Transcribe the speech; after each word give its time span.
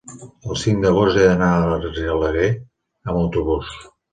el 0.53 0.57
cinc 0.61 0.79
d'agost 0.85 1.19
he 1.19 1.27
d'anar 1.27 1.51
a 1.57 1.67
Argelaguer 1.77 2.51
amb 2.55 3.17
autobús. 3.25 3.75